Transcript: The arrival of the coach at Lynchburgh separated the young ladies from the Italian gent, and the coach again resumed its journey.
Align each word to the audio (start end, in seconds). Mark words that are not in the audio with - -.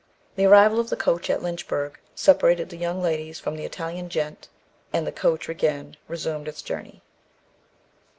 The 0.35 0.45
arrival 0.45 0.79
of 0.79 0.89
the 0.89 0.95
coach 0.95 1.29
at 1.29 1.43
Lynchburgh 1.43 1.99
separated 2.15 2.69
the 2.69 2.75
young 2.77 3.03
ladies 3.03 3.39
from 3.39 3.55
the 3.55 3.65
Italian 3.65 4.09
gent, 4.09 4.47
and 4.91 5.05
the 5.05 5.11
coach 5.11 5.47
again 5.47 5.95
resumed 6.07 6.47
its 6.47 6.63
journey. 6.63 7.03